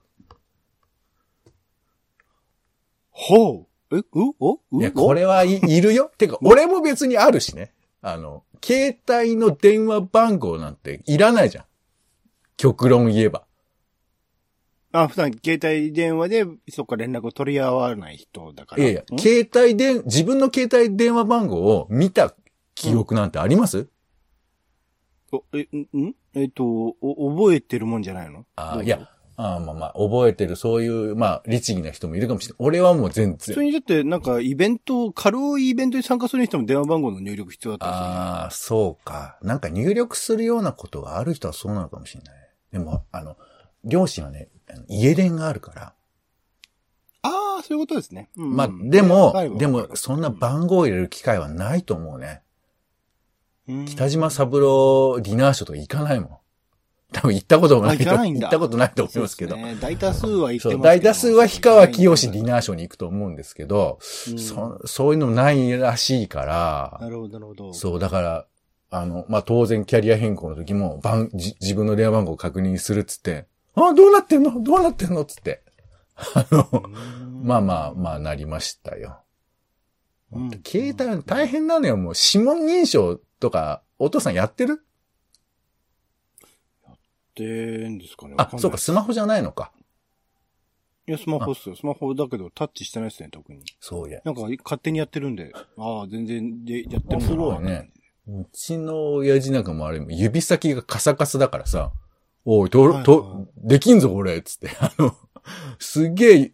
[3.22, 3.98] ほう。
[3.98, 4.06] え、う
[4.40, 6.10] おういや、おこれはい、いるよ。
[6.18, 7.74] てか、俺も別にあるしね。
[8.02, 11.66] あの、携帯の電話番号なんていらないじゃん。
[12.56, 13.46] 極論言えば。
[14.92, 18.84] あ、普段携帯電話でそっか連絡を取り合わない人だから。
[18.84, 19.20] いやいや、ん？
[19.20, 22.34] 携帯で、自分の携帯電話番号を見た
[22.74, 23.90] 記憶なんてあります、
[25.32, 26.16] おえ、んん？
[26.34, 26.64] えっと、
[27.02, 28.46] お、覚えてるもんじゃないの？
[28.56, 29.10] ああ、どうぞいや、
[29.42, 32.58] ああまあまあ、覚えてる、そういう、まあ、律儀な人もいるかもしれない。
[32.60, 33.38] 俺はもう全然。
[33.38, 39.38] 普通にだってなんかイベント、軽いイベントに参加するにしても電話番号の入力必要だったりするああ、そうか。
[39.42, 42.36] なんか入力するようなことがある人はそうなのかもしれない。
[42.74, 43.38] でも、あの、
[43.86, 44.50] 両親はね、
[44.90, 45.94] 家電があるから。
[47.22, 48.30] ああ、そういうことですね。
[48.36, 52.42] うんうんまあ、でもでも、そんな番号を入れる機会はないと思うね。
[53.70, 56.30] うん北島三郎ディナーショーとか行かないもん。
[57.12, 59.56] 多分行ったこともないと、あ行ったことないと思いますけど。
[59.56, 59.76] ね。
[59.82, 63.98] 大多数は言ってます大多数は氷川きよしディナーショーに行くと思うんですけど、
[64.30, 67.74] うんそそういうのないらしいから、なるほど、なるほど。
[67.74, 68.46] そう、だから、
[68.92, 74.62] あの、まあ、当然キャリア変更の時も、番、じ自分の電話番号を確認するっつって、あ、どうなってんの？
[74.62, 75.22] どうなってんの？
[75.22, 75.64] っつって。
[76.36, 79.22] あの、うんまあまあ、まあ、なりましたよ。
[80.32, 84.84] うん携帯大変なのよ、もう指紋認証とか、お父さんやってる？
[87.40, 88.36] でんですかね。
[88.38, 89.72] あ、そうか、スマホじゃないのか。
[91.08, 91.76] いや、スマホっすよ。
[91.76, 93.62] スマホだけどタッチしてないですね、特に。
[93.80, 94.22] そうや。
[94.26, 97.92] なんか勝手にやってるんで、ああ、全然でやってるんだなね。
[98.28, 101.92] うちの親父なんかもあれ、指先がカサカサだからさ、
[102.46, 104.70] おい、と、はいはいと、できんぞ、これ、つって。
[104.80, 105.16] あの、
[105.80, 106.52] すげえ、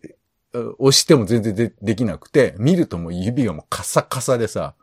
[0.80, 4.76] 押しても全然でできなくて、見るともう指がもうカサカサでさ、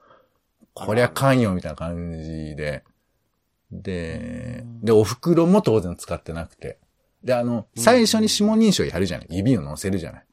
[0.75, 2.85] こりゃかんよ、みたいな感じで。
[3.73, 6.79] でう、んで、お袋も当然使ってなくて。
[7.25, 9.27] で、あの、最初に指紋認証やるじゃない？
[9.31, 10.25] 指を乗せるじゃない？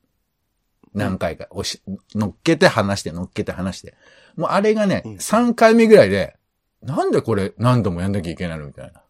[0.94, 1.82] 何回か、押し、
[2.16, 3.94] 乗っけて離して、乗っけて離して。
[4.36, 6.36] もうあれがね、うん3回目ぐらいで、
[6.82, 8.66] なんでこれ何度もやんなきゃいけないの？
[8.68, 9.04] みたいな。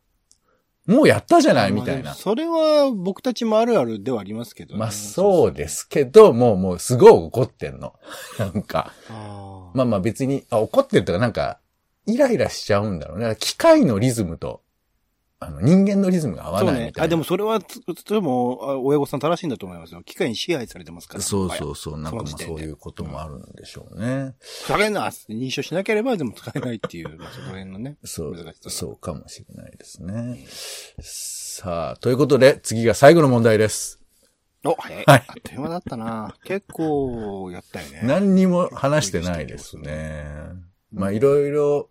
[0.94, 1.72] もうやったじゃない？
[1.72, 2.16] みたいな。
[2.16, 4.80] それは僕たちもあるあるではありますけどね。
[4.80, 7.94] まあそうですけど、もうもうすごい怒ってんの。
[8.40, 8.92] なんか、
[9.74, 11.60] まあまあ別に、あ、怒ってるとかなんか、
[12.06, 13.36] イライラしちゃうんだろうね。
[13.40, 14.64] 機械のリズムと、
[15.42, 16.78] あの、人間のリズムが合わそうね。
[16.78, 17.06] ないみたいな。
[17.06, 20.04] あ、でもそれは、つでも、あ親御さん正しいんだと思いますよ。
[20.04, 21.22] 機械に支配されてますから。
[21.22, 21.98] そうそうそう。
[21.98, 24.36] なんかまあそういうこともあるんでしょうね。
[24.66, 27.98] 使えな認証しなければでも使えないっていう、まあその辺のね。
[28.04, 30.46] そうそうかもしれないですね。
[31.02, 34.02] さあ、ということで、次が最後の問題です。
[34.66, 35.04] お、早い。
[35.06, 36.36] はいあっという間だったな。
[36.44, 38.02] 結構、やったよね。
[38.04, 40.26] 何にも話してないですね。
[40.92, 41.90] まあ、いろいろ、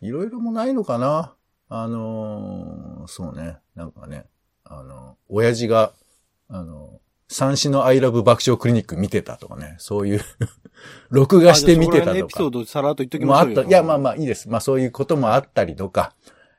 [0.00, 1.34] いろいろもないのかな。
[1.68, 3.58] あのーそうね。
[3.74, 4.26] なんかね、
[4.64, 5.92] あの、親父が、
[6.48, 10.20] あの、三子のアイラブ爆笑クリニック見てたとかね、そういう、
[11.10, 12.50] 録画して見てたとかエピソー。
[12.50, 13.46] ドさらっと言っときもあっ。
[13.46, 13.62] ましょうよ。
[13.64, 13.68] た。
[13.68, 14.48] いや、まあまあいいです。
[14.48, 16.14] まあそういうこともあったりとか、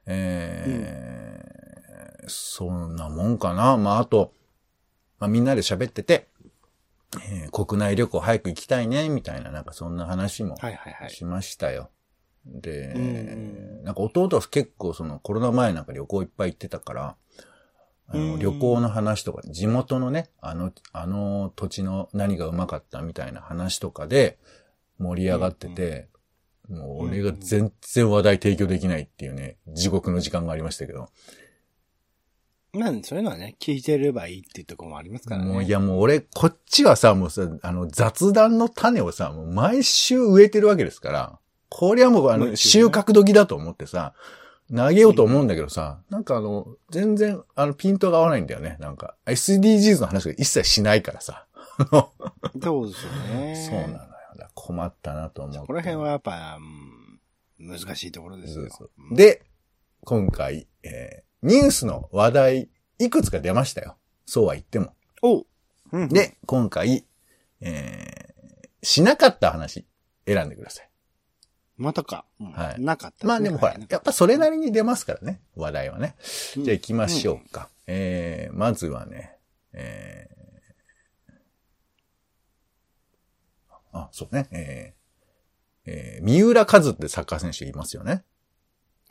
[0.06, 1.56] えー
[2.28, 3.78] そんなもんかな。
[3.78, 4.34] まああと、
[5.20, 6.28] まあみんなで喋ってて、
[7.30, 11.10] えー国内旅行早く行きたいね、みたいな、なんかそんな話もはいはいはい。
[11.10, 11.90] しましたよ。
[12.46, 17.16] で、うんなんか弟は結構そのコロナ前なんか旅行いっぱい行ってたから、
[18.08, 24.38] あうんの旅行の話とか、地元のね、あの、あの土地の何がうまかったみたいな話とかで
[25.00, 26.08] 盛り上がってて、
[26.70, 31.10] もう俺が全然話題提供できないっていうね、地獄の時間がありましたけど、
[32.76, 35.52] まあ、そういうのはね、聞いてればいいっていうところもありますからね。
[35.52, 44.14] もういやもう俺、こっちはさ、もうさ、あの雑談の種をさ、もう毎週植えてるわけですから、これはもうあの、収穫時だと思ってさ、
[44.76, 48.78] 投げようと思うんだけどさ、なんかあの、全然、あの、ピントが合わないんだよね。
[48.80, 51.46] なんか、SDGs の話が一切しないからさ。
[52.62, 53.56] そうですよね。
[53.56, 54.16] そうなのよ。
[54.54, 55.60] 困ったなと思って。
[55.60, 56.96] この辺はやっぱ、うん
[57.58, 58.64] 難しいところですよ。
[58.64, 59.44] そうそううんで、
[60.04, 63.98] 今回、えーニュースの話題、いくつか出ましたよ。
[64.26, 64.94] そうは言っても。
[65.22, 65.46] おう
[65.92, 67.06] うんで、今回、
[67.62, 68.26] えー
[68.86, 69.84] しなかった話、
[70.28, 70.90] 選んでください。
[71.76, 72.26] またか。
[72.40, 73.26] うんはいなかった。
[73.28, 76.16] まあでもほら、やっぱそれなりに出ますからね、話題はね。
[76.56, 77.70] うんじゃあ行きましょうか。
[77.88, 79.38] えー、まずはね、
[79.74, 81.34] えー、
[83.92, 88.24] あ、そうね、えー、えー、三浦和ってサッカー選手いますよね。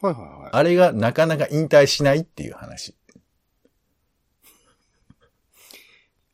[0.04, 0.50] はいはいはい。
[0.52, 2.94] あれがなかなか引退しないっていう話。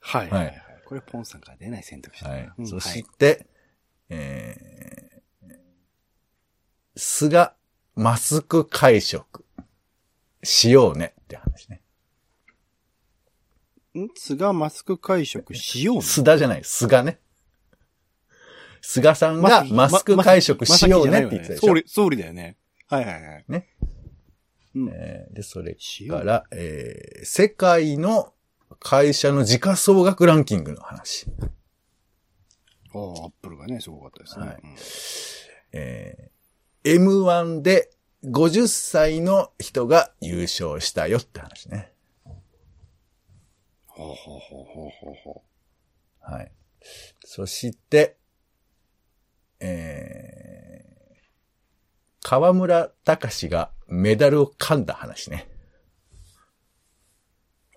[0.00, 0.61] はいはいははいい。
[0.85, 2.52] これポンさんから出ない選択肢だなはい。
[2.59, 3.46] うんそして、
[4.09, 5.54] えー、
[6.96, 7.52] 菅
[7.94, 9.44] マスク会食
[10.42, 11.83] しようねって話ね。
[13.96, 14.09] ん？
[14.16, 16.00] 菅マスク会食しようね？
[16.00, 17.20] 須田じゃない、菅ね。
[18.80, 21.68] 菅さんがマスク会食しようねって言ってたでしょ。
[21.68, 22.56] 総理、総理だよね。
[22.90, 23.44] はいはいはい。
[23.48, 23.68] ね。
[24.74, 24.88] うん。
[24.92, 25.76] えーで、それ。
[26.09, 28.33] から、えー世界の
[28.79, 31.26] 会社の時価総額ランキングの話。
[32.92, 34.46] ああ、アップルがね、すごかったですね。
[34.46, 34.76] はいうん
[35.72, 36.31] えー
[36.83, 37.90] M1 で
[38.24, 41.92] 50歳の人が優勝したよって話ね。
[43.87, 45.42] ほうほうほうほうほうほ
[46.20, 46.50] はい。
[47.24, 48.16] そして、
[49.61, 50.49] えー、
[52.22, 55.48] 河村隆史がメダルを噛んだ話ね。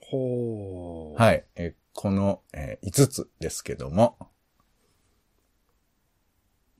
[0.02, 0.06] う。
[0.06, 1.22] ほう。
[1.22, 1.46] はい。
[1.56, 4.18] えーこの、え5つですけども、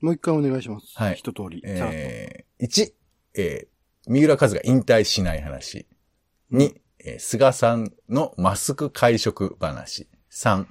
[0.00, 0.92] もう一回お願いします。
[0.96, 1.62] はい一通り。
[1.64, 2.92] えー、1、
[3.34, 5.86] えー、三浦和が引退しない話。
[6.52, 10.08] 2、えー菅さんのマスク会食話。
[10.30, 10.66] 3、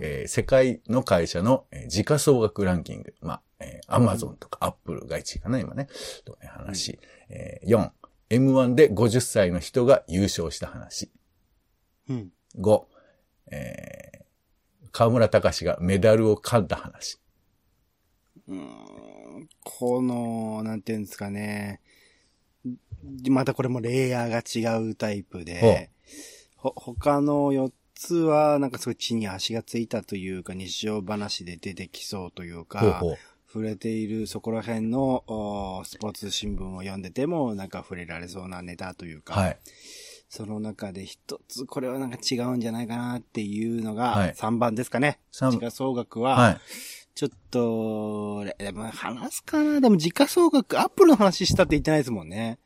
[0.00, 3.14] えー世界の会社の、えー時価総額ランキング。
[3.20, 5.88] まあ、えー、アマゾンとかアップルが1位かな、今ね。
[6.24, 6.98] という話。
[7.28, 7.90] えー4、
[8.30, 11.10] M1 で50歳の人が優勝した話。
[12.08, 12.32] うん。
[12.58, 12.84] 5、
[13.50, 17.18] えー、河村隆史がメダルを噛んだ話。
[18.48, 21.80] うーんこの、なんていうんですかね。
[23.28, 25.90] またこれもレイヤーが違うタイプで、
[26.56, 33.18] ほ、他の4つは、なんかすごい地に足がついたというか、日常話で出てきそうというか、ほうほう。
[33.46, 39.58] 触れているそこら辺のおスポーツ新聞を読んでても、なんか触れられそうなネタというか、はい。
[40.28, 45.20] その中で一つ、これはなんか違うんじゃないかなっていうのが、はい3番ですかね。
[45.30, 46.60] 三時価総額は、はい。
[47.14, 52.58] ちょっと、でも話すかなでも時価総額、アップルの話したって言ってないですもんね。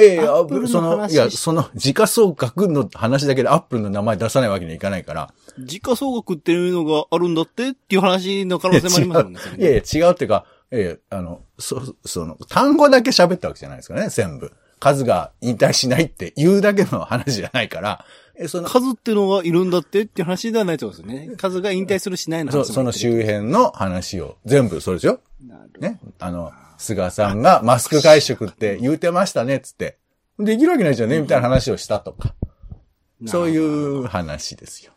[0.00, 5.32] ええあアップルのその、話いや、その、時価総額の話だけでアップルの名前出さないわけにはいかないから。
[5.58, 9.58] 時価総額っていうのがあるんだってっていう話の可能性もありますもんね。
[9.58, 14.52] いやいや、違うっていうか、ええあの、そ、その、単語だけ喋ったわけじゃないですからね、全部。
[14.80, 18.04] 数が引退しないって言うだけの話じゃないから、
[18.38, 21.36] え、その、数っていうのがいるんだってっていう話ではないってことですよね。
[21.36, 25.20] 数が引退するしないのそ話その周辺の話を、全部それですよ。
[25.40, 25.48] 辺。
[25.50, 26.00] なるほどね。
[26.20, 29.98] あの、菅さんがマスク会食って言うてましたね、つって。
[30.38, 32.34] できるわけないじゃんね、みたいな話をしたとか。
[33.26, 34.92] そういう話ですよ。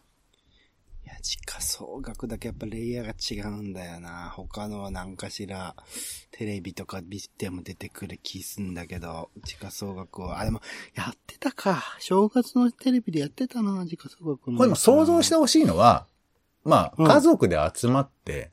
[1.21, 4.31] 時価総額だけやっぱレイヤーが違うんだよな。
[4.35, 5.75] 他のは何かしら、
[6.31, 10.61] テレビとか見ても出てくる気すんだけど、時価総額を、あ、でも、
[10.95, 11.83] やってたか。
[11.99, 14.57] 正月のテレビでやってたな、時価総額の。
[14.57, 16.07] これも想像してほしいのは、
[16.63, 18.51] まあ、うん家族で集まって、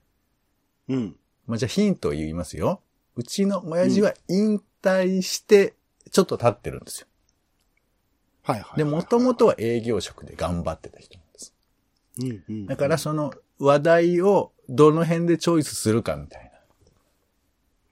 [0.89, 1.17] うん。
[1.47, 2.83] まあ、じゃあヒントを言いますよ。
[3.17, 5.75] うちの親父は引退して、
[6.11, 7.07] ちょっと経ってるんですよ。
[8.43, 8.79] はいはい。
[8.79, 11.19] で、もともとは営業職で頑張ってた人。
[12.21, 12.67] うんうん。
[12.67, 16.51] だからその話題をどの辺でチョイスするかみたいな。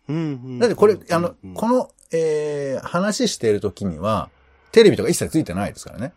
[0.08, 0.20] うんう
[0.56, 0.58] ん。
[0.58, 4.30] だってこれ、あのうん、この、えー、話してる時には、
[4.72, 6.12] テレビとか一切ついてないですからね。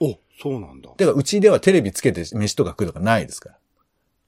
[0.00, 0.90] お、そうなんだ。
[0.90, 3.58] てか、うちではテレビつけて飯とか食うとかないですから。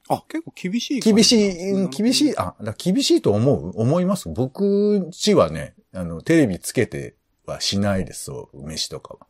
[0.09, 0.99] あ、結構厳しい。
[0.99, 2.29] 厳しい、うん厳しい。
[2.29, 3.73] い、あ、だ厳しいと思う？
[3.75, 4.29] 思います？
[4.29, 9.27] 僕ちはね、あの、テレビつけてはしないです、そう、飯とかは。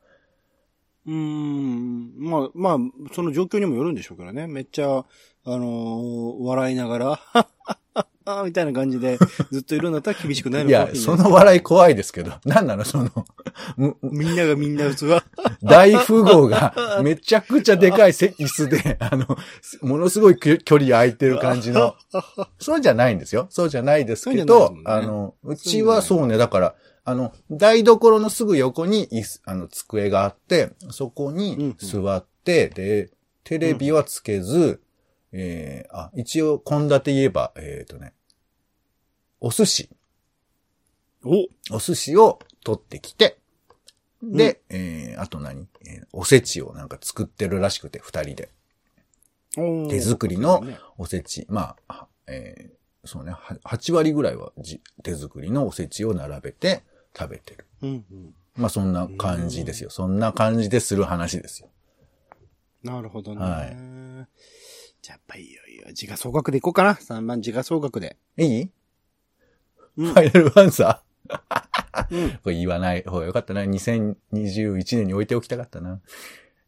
[1.08, 2.14] うーん。
[2.18, 2.78] まあ、まあ、
[3.14, 4.48] その状況にもよるんでしょうからね。
[4.48, 5.04] めっちゃ、あ
[5.46, 7.48] のー笑いながら、はっはっ
[7.94, 9.18] はっはみたいな感じで、
[9.50, 12.84] ずっといるんだったら厳しくないのいや、かいその笑い怖いですけど、なんなの？
[12.84, 13.10] その、
[13.78, 15.24] むみんながみんな普通は。
[15.64, 19.26] 大富豪がめちゃくちゃでかいせ椅子で、あの、
[19.82, 21.96] ものすごい距距離空いてる感じの、
[22.60, 23.48] そうじゃないんですよ。
[23.50, 26.76] そうじゃないですけど、ねあの、うちはそうね、だから、
[27.08, 29.08] あの、台所のすぐ横に
[29.46, 33.10] あの、机があって、そこに座って、で、
[33.46, 34.82] テレビはつけず、
[35.32, 38.12] えー、あ、一応、献立言えば、えっ、とね、
[39.40, 39.90] お寿司。
[41.24, 41.48] お。
[41.78, 43.40] お寿司を取ってきて、
[44.22, 48.50] で、えー、あと何、えーおせちをなんか作ってるらしくて、二人で。
[49.90, 50.62] 手作りの
[50.98, 51.46] おせち。
[51.48, 56.84] まあ、はえーそうね、は8割ぐらいはじ手作りのおせちを並べて
[57.18, 57.66] 食べてる。
[57.82, 58.36] うんうん。
[58.56, 59.90] まあそんな感じですよ。
[59.90, 61.70] そんな感じでする話ですよ。
[62.84, 63.42] なるほどね。
[63.42, 64.28] はい
[65.02, 66.94] じゃあやっぱりいよいよ、時価総額でいこうかな。
[66.96, 68.18] 3番時価総額で。
[68.38, 68.70] いい？
[69.98, 71.04] うんファイナルアンサ
[72.10, 73.62] うんーこれ言わない方がよかったな。
[73.64, 76.02] 2021年に置いておきたかったな。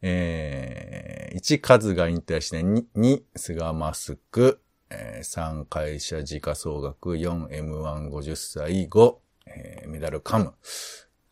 [0.01, 9.15] えー、1、数が引退して、2、2、菅マスク、えー、3、会社時価総額、4、M150 歳、5、
[9.55, 10.53] えー、メダルカム。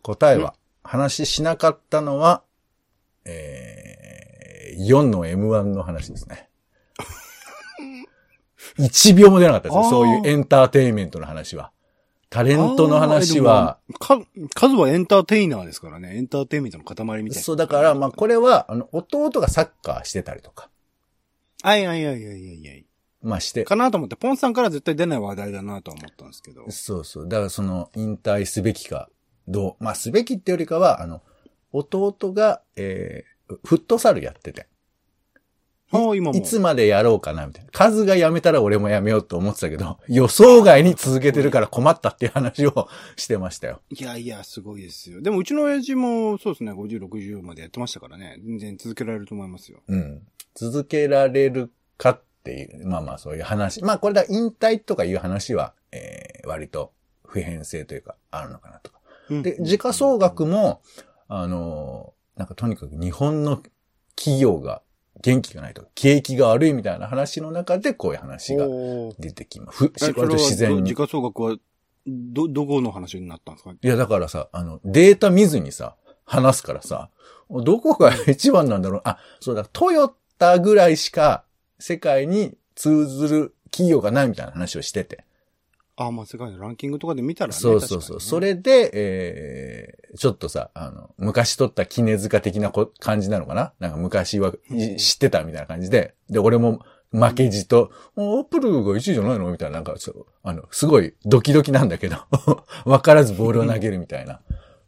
[0.01, 2.43] 答えは、話しなかったのは、
[3.25, 6.49] えー、4の M1 の話ですね。
[8.79, 9.89] 1秒も出なかったですよ。
[9.89, 11.71] そういうエンターテインメントの話は。
[12.29, 14.19] タレントの話は、か、
[14.53, 16.17] 数はエンターテイナーですからね。
[16.17, 17.43] エンターテインメントの塊みたいな。
[17.43, 20.69] そう、だから、まあ、これは、あの、弟がサッカーしてたりとか、
[21.63, 22.86] はいはいはいはいはいはい。
[23.27, 26.65] まあ、して、かなと思って、ポンさんから絶対出ない話題だなとは思ったんですけど。
[26.71, 27.27] そうそう。
[27.27, 29.09] だから、その、引退すべきか、
[29.47, 31.21] どう、まあ、すべきってよりかは、あの、
[31.73, 34.67] 弟が、えー、フットサルやってて、
[35.91, 36.37] ああ、今も。
[36.37, 37.71] いつまでやろうかな、みたいな。
[37.71, 43.81] 数がやめたら俺もやめようと思ってたけど、予想外に続けてるから困ったっていう話をしてましたよ。
[43.89, 45.21] いやいや、すごいですよ。
[45.21, 48.37] でも、うちの親父も、そうですね、50、60までやってましたからね。
[48.45, 49.81] 全然続けられると思いますよ。
[49.87, 50.21] うん。
[50.55, 53.83] 続けられるかっていう、まあまあそういう話。
[53.83, 56.93] まあこれだ、引退とかいう話は、えー、割と
[57.25, 58.99] 普遍性というか、あるのかなとか。
[59.29, 60.81] で、時価総額も、
[61.27, 63.63] あのーなんかとにかく日本の
[64.15, 64.83] 企業が
[65.23, 68.67] 元気がないと、景気が悪いみたいな話の中でこういう話が
[69.17, 69.85] 出てきます。
[69.87, 70.93] ふ割と自然には時。
[70.95, 71.57] 価総額は、
[72.05, 73.71] ど、どこの話になったんですか？
[73.71, 75.95] いや、だからさ、あの、データ見ずにさ、
[76.25, 77.09] 話すからさ、
[77.49, 79.01] どこが 一番なんだろう。
[79.05, 81.43] あ、そうだ、トヨタぐらいしか
[81.79, 85.23] 世界に通ずる企業がないみたいな話をしてて。
[85.95, 87.59] あ、まあ、世界のランキングとかで見たらね。
[87.59, 88.21] そうそうそう。
[88.21, 93.73] それで、えー、ちょっとさ、あの、昔取った絹塚的なこ感じなのかな？
[93.79, 99.49] なんか昔はうん知ってたみたいな感じで、で、俺も負けじと、アップルが1位じゃないの？
[99.51, 102.17] みたいな、なんかちょっと、あの、すごいドキドキなんだけど、
[102.85, 104.41] わからずボールを投げるみたいな。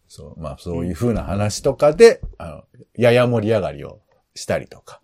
[0.08, 2.64] そう、まあそういう風な話とかで、あの、
[2.96, 4.00] やや盛り上がりを
[4.36, 5.02] したりとか。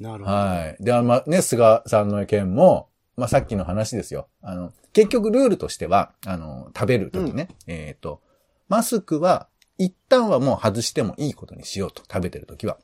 [0.00, 0.36] なるほど。
[0.36, 0.82] はい。
[0.82, 4.28] で、あのまあね、菅さんの件も、まあ、さっきの話ですよ。
[4.42, 8.22] あの、結局ルールとしては、あの、食べるときね、えっ、と、
[8.68, 12.78] マスクは一旦はもう外してもいいことにしようと、食べてる時は。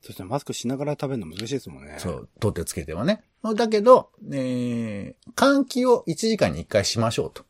[0.00, 1.96] そしてマスクしながら食べるの難しいですもんね。
[1.98, 3.24] そう、取ってつけてはね。
[3.56, 7.44] だけど、えー、換気を1時間に1回しましょうと。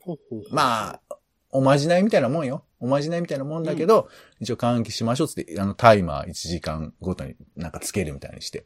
[0.00, 1.16] ほうほうまあ、
[1.50, 2.64] おまじないみたいなもんよ。
[2.80, 4.08] おまじないみたいなもんだけど、
[4.40, 8.64] 一応換気しましょうっつって、あの、タイマー1時間ごとになんかつけるみたいにして。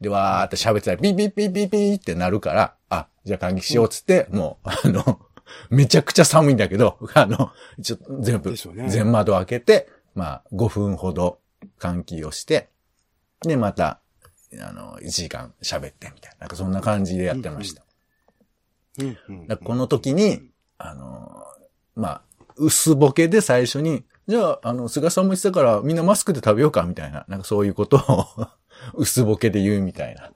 [0.00, 5.20] で、わーって喋ってたら、ピーピーピーピーピーってなるから、あ、じゃあ換気しようっつって、もう、 あの、
[5.70, 11.40] めちゃくちゃ寒いんだけど、 あの、一応全部、ね全窓開けて、まあ、5分ほど
[11.78, 12.68] 換気をして、
[13.42, 14.00] で、また、
[14.60, 16.40] あの、1時間喋ってみたいな。
[16.40, 17.82] なんかそんな感じでやってました。
[18.98, 22.22] うんうんだからこの時に、あのーまあ、
[22.56, 28.46] 薄ボケで最初に、じゃあ、あの、菅さんも言ってたからみんなマスクで食べようかみたいな、なんかそういうことを
[28.94, 30.32] 薄ボケで言うみたいな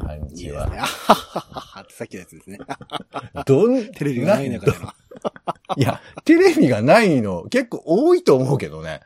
[0.00, 0.78] 感いいじはですね。。
[0.80, 2.58] はははさっきのやつですね。
[3.46, 4.92] どん、テレビがない中での。
[5.76, 9.00] いや、テレビがないの結構多いと思うけどね。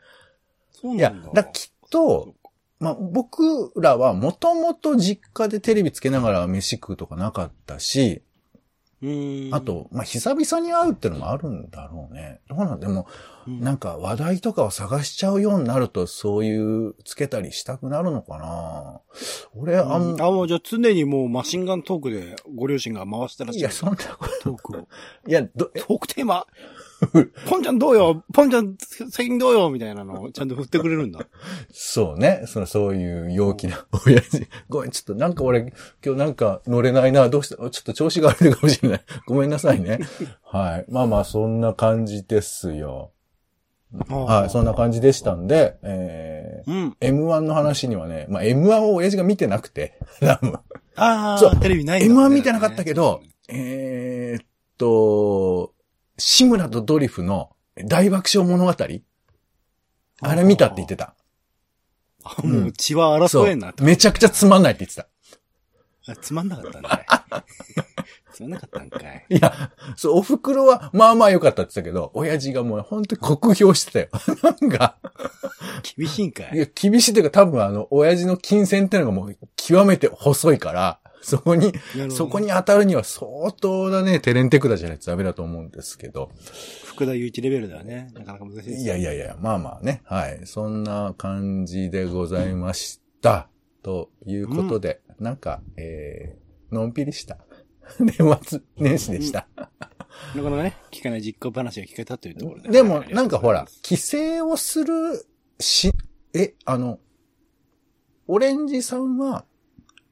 [0.73, 2.35] そうなんだ。、だからきっと、
[2.79, 8.23] まあ、僕らはもともと実家でテレビつけながら飯食うとかなかったし、
[9.53, 12.40] あ、と、まあ、久々に会うってのもあるんだろうね。
[12.49, 13.07] どうなんでも、
[13.47, 19.01] うんなんか話題とかを探しちゃうようになると、そういうつけたりしたくなるのかな
[19.55, 23.61] 俺、あん、あ、もうじゃあ常にもうマシンガントークでご両親が回してらっしゃる。
[23.61, 24.42] いや、そんなこと。
[24.42, 24.88] トークを。
[25.28, 25.80] いや、ど、え？
[25.80, 26.44] トークテーマ？
[27.47, 28.24] ポンちゃんどうよ？
[28.32, 28.76] ポンちゃん
[29.11, 29.70] 最近どうよ？
[29.70, 31.26] みたいなのをちゃんと振ってくれるんだ。
[31.70, 32.44] そうね。
[32.47, 34.47] その、そういう陽気な親父。
[34.68, 35.72] ごめん、ちょっとなんか俺、
[36.05, 37.28] 今日なんか乗れないな。
[37.28, 37.57] どうした？
[37.57, 39.01] ちょっと調子が悪いかもしれない。
[39.26, 40.01] ごめんなさいね。
[40.42, 40.86] はい。
[40.88, 43.12] まあまあ、そんな感じですよ。
[44.09, 44.51] はい。
[44.51, 46.97] そんな感じでしたんで、えー、うん。
[47.01, 49.99] M1 の話にはね、まあ M1 を親父が見てなくて、
[50.97, 55.72] ああ、そうテレビないんだ M1 見てなかったけど、えーっと、
[56.19, 57.51] 志村とドリフの
[57.85, 58.75] 大爆笑物語？
[60.21, 61.14] あれ見たって言ってた。
[62.25, 63.85] あもう血は争えんなと。
[63.85, 65.09] めちゃくちゃつまんないって言ってた。
[66.12, 66.83] あつまんなかったん。
[68.33, 69.27] つまんなかったんかい。
[69.29, 74.09] いや、そう、お袋はまあまあ良かったって言ってたけど、親父がもう本当に酷評してたよ。
[74.61, 74.99] なんか、
[75.97, 76.51] 厳しいんかい。
[76.55, 81.72] いや、厳しいというか多分あの、親父の金銭ってのがもう極めて細いから、 そこに、
[82.11, 86.31] そこに当たるには相当なね、テレンテクダじゃないとダメだと思うんですけど。
[86.85, 88.83] 福田雄一レベルではね、なかなか難しいです。
[88.85, 90.03] いやいやいや、まあまあね。
[90.05, 90.41] はい。
[90.45, 93.49] そんな感じでございました。
[93.83, 97.39] ということで、なんか、えー、のんびりした。
[97.99, 98.14] 年
[98.45, 99.49] 末年始でした。
[99.57, 102.70] なかなかね、聞かない実家話が聞けたというところで。
[102.70, 105.27] でも、はいなんかほら、、帰省をする
[105.59, 105.93] し、
[106.35, 107.01] え、あの、
[108.29, 109.45] オレンジさんは、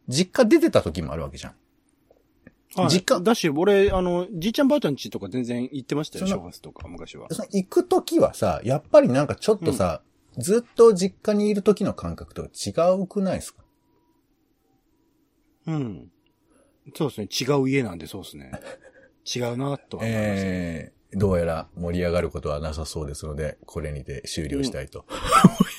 [0.08, 1.52] 実家出てた時もあるわけじゃん。
[1.52, 7.28] はい実家だし、俺、あの、じいちゃんばあちゃん家とか全然行ってましたよ、正月とか、昔は。
[7.30, 10.02] その行く時はさ、やっぱりなんかちょっとさ、
[10.38, 13.62] ずっと実家にいる時の感覚と違うくないですか？
[15.68, 16.10] うん。
[16.96, 18.50] そうですね、違う家なんでそうですね。
[19.24, 20.46] 違うな、とは思いました。
[20.48, 25.06] えー、どうやら盛り上がることはなさそうですので、これにて終了したいと。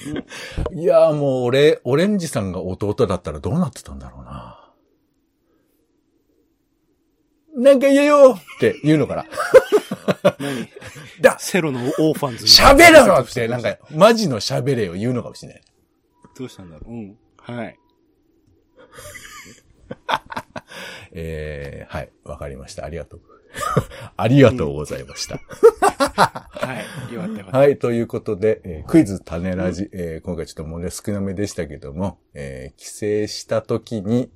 [0.74, 4.62] いやーもう俺、オレンジさんが弟だったらどうなってたんだろうな。
[7.58, 9.26] なんか言えよって言うのかな。
[10.40, 10.70] 何？
[11.22, 12.46] だセロのオーファンズ。
[12.46, 15.64] 喋れろって、なんか、マジの喋れを言うのかもしれない。
[16.38, 16.92] どうしたんだろう？
[16.92, 17.18] うん。
[17.38, 17.80] はい。
[21.14, 22.84] えー、はい、わかりました。
[22.84, 23.22] ありがとう。
[24.18, 25.40] ありがとうございました。
[25.98, 27.14] はい。
[27.14, 27.58] よかったよかった。
[27.58, 32.92] はい、ということで、えークイズ種ラジ、えー今回ちょっと問題少なめでしたけども、えー帰省
[33.28, 34.32] した時に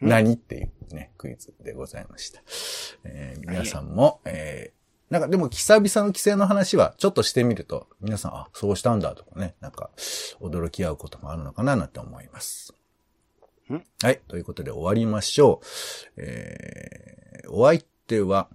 [0.00, 2.42] 何っていうね、クイズでございました。
[3.04, 4.82] えー皆さんも、えー
[5.12, 9.90] なんかでも久々の帰省の話はちょっとしてみると、皆さん、あ、そうしたんだとかね、なんか
[10.40, 12.72] 驚き合うこともあるのかななんて思います。
[13.70, 13.84] ん？
[14.02, 15.60] はい、ということで終わりましょ
[16.16, 16.22] う。
[16.22, 18.48] えーお相手は、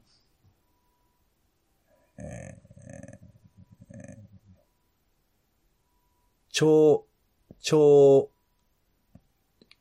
[6.49, 7.05] 超、
[7.59, 8.31] 超、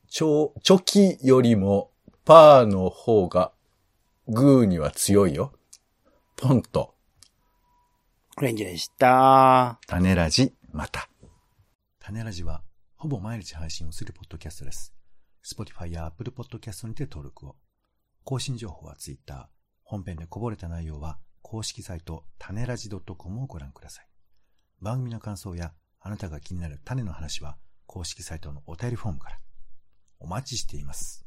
[0.07, 1.91] 超、チョキよりも
[2.23, 3.51] パーの方が
[4.27, 5.53] グーには強いよ。
[6.35, 6.93] ポンと、
[8.37, 9.79] オレンジでした。
[9.87, 11.09] 種ラジ、また。
[11.99, 12.61] 種ラジは、
[12.95, 14.93] ほぼ毎日配信をするポッドキャストです。
[15.43, 17.55] Spotify や Apple Podcast にて登録を。
[18.23, 19.49] 更新情報は Twitter。
[19.83, 21.17] 本編でこぼれた内容は、
[21.49, 24.07] 公式サイト、種ラジ .com をご覧ください。
[24.81, 25.71] 番組の感想や、
[26.01, 29.39] あなたが気になる種の話は、公式サイトのお便りフォームから。
[30.19, 31.25] お待ちしています。